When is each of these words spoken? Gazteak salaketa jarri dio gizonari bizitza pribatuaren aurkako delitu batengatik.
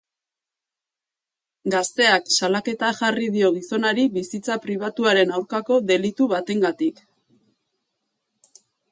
Gazteak 1.73 2.31
salaketa 2.37 2.87
jarri 3.01 3.27
dio 3.35 3.51
gizonari 3.57 4.05
bizitza 4.15 4.57
pribatuaren 4.63 5.35
aurkako 5.35 5.77
delitu 5.91 6.29
batengatik. 6.33 7.03